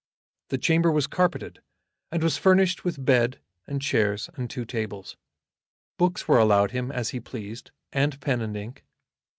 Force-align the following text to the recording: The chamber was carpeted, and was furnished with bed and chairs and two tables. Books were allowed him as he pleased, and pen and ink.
The 0.49 0.57
chamber 0.57 0.91
was 0.91 1.05
carpeted, 1.05 1.61
and 2.11 2.23
was 2.23 2.35
furnished 2.35 2.83
with 2.83 3.05
bed 3.05 3.39
and 3.67 3.79
chairs 3.83 4.31
and 4.33 4.49
two 4.49 4.65
tables. 4.65 5.15
Books 5.99 6.27
were 6.27 6.39
allowed 6.39 6.71
him 6.71 6.91
as 6.91 7.09
he 7.09 7.19
pleased, 7.19 7.69
and 7.93 8.19
pen 8.19 8.41
and 8.41 8.57
ink. 8.57 8.83